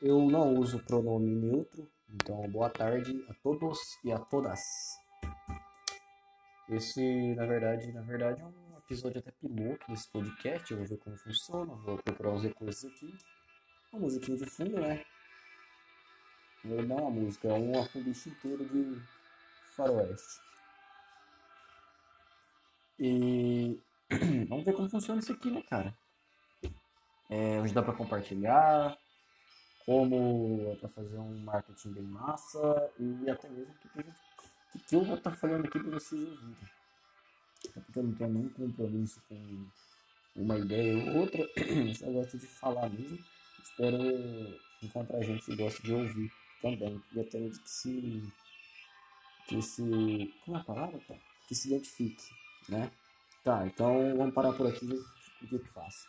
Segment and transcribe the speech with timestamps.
[0.00, 4.60] eu não uso pronome neutro, então boa tarde a todos e a todas.
[6.68, 10.98] Esse, na verdade, na verdade é um episódio até piloto desse podcast, eu vou ver
[10.98, 13.16] como funciona, vou procurar os recursos aqui.
[13.92, 15.04] Uma musiquinha de fundo, né?
[16.64, 19.00] Não é uma música, é um arcabouço inteiro de
[19.76, 20.40] faroeste.
[22.98, 23.80] E
[24.48, 25.96] vamos ver como funciona isso aqui, né, cara?
[27.30, 28.96] É, hoje dá para compartilhar,
[29.86, 33.88] como para fazer um marketing bem massa e até mesmo que,
[34.80, 36.56] que, eu vou estar falando aqui para vocês ouvirem.
[37.72, 39.66] Porque eu não tenho nenhum compromisso com
[40.34, 43.18] uma ideia ou outra, eu só gosto de falar mesmo.
[43.62, 43.96] Espero
[44.82, 48.32] encontrar gente que gosta de ouvir também e até mesmo que se
[49.46, 51.20] que se como é a palavra, cara?
[51.46, 52.24] Que se identifique,
[52.68, 52.90] né?
[53.44, 56.08] Tá, então vamos parar por aqui e ver o que, que faço.